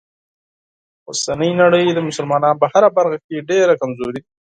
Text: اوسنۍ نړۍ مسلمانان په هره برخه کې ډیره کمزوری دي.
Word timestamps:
اوسنۍ 1.09 1.51
نړۍ 1.61 1.85
مسلمانان 2.09 2.55
په 2.61 2.65
هره 2.73 2.89
برخه 2.97 3.17
کې 3.25 3.45
ډیره 3.49 3.73
کمزوری 3.81 4.19
دي. 4.23 4.29